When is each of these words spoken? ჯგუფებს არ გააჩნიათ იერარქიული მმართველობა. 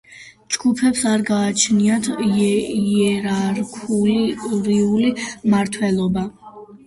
ჯგუფებს 0.53 1.01
არ 1.09 1.23
გააჩნიათ 1.27 2.09
იერარქიული 2.29 5.11
მმართველობა. 5.19 6.25